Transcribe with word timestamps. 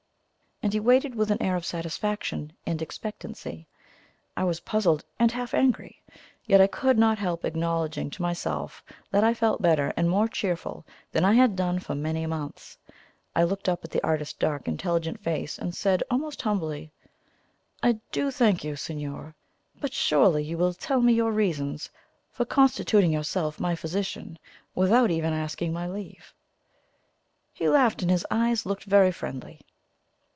And 0.63 0.73
he 0.73 0.79
waited 0.79 1.15
with 1.15 1.31
an 1.31 1.41
air 1.41 1.55
of 1.55 1.65
satisfaction 1.65 2.53
and 2.67 2.83
expectancy. 2.83 3.65
I 4.37 4.43
was 4.43 4.59
puzzled 4.59 5.03
and 5.17 5.31
half 5.31 5.55
angry, 5.55 6.03
yet 6.45 6.61
I 6.61 6.67
could 6.67 6.99
not 6.99 7.17
help 7.17 7.43
acknowledging 7.43 8.11
to 8.11 8.21
myself 8.21 8.83
that 9.09 9.23
I 9.23 9.33
felt 9.33 9.63
better 9.63 9.91
and 9.97 10.07
more 10.07 10.27
cheerful 10.27 10.85
than 11.11 11.25
I 11.25 11.33
had 11.33 11.55
done 11.55 11.79
for 11.79 11.95
many 11.95 12.27
months. 12.27 12.77
I 13.35 13.41
looked 13.41 13.67
up 13.67 13.83
at 13.83 13.89
the 13.89 14.03
artist's 14.03 14.37
dark, 14.37 14.67
intelligent 14.67 15.19
face, 15.19 15.57
and 15.57 15.73
said 15.73 16.03
almost 16.11 16.43
humbly: 16.43 16.91
"I 17.81 17.93
DO 18.11 18.29
thank 18.29 18.63
you, 18.63 18.75
signor. 18.75 19.33
But 19.79 19.93
surely 19.93 20.43
you 20.43 20.59
will 20.59 20.75
tell 20.75 21.01
me 21.01 21.13
your 21.13 21.31
reasons 21.31 21.89
for 22.31 22.45
constituting 22.45 23.11
yourself 23.11 23.59
my 23.59 23.73
physician 23.73 24.37
without 24.75 25.09
even 25.09 25.33
asking 25.33 25.73
my 25.73 25.87
leave." 25.87 26.35
He 27.51 27.67
laughed, 27.67 28.03
and 28.03 28.11
his 28.11 28.27
eyes 28.29 28.63
looked 28.67 28.83
very 28.83 29.11
friendly. 29.11 29.61